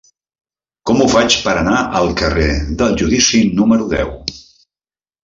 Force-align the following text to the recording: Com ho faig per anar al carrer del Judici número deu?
Com 0.89 1.01
ho 1.03 1.09
faig 1.15 1.35
per 1.47 1.53
anar 1.59 1.81
al 1.99 2.09
carrer 2.21 2.47
del 2.79 2.97
Judici 3.03 3.43
número 3.61 3.87
deu? 3.93 4.11